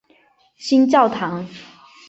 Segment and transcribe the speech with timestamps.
[0.55, 1.47] 新教堂。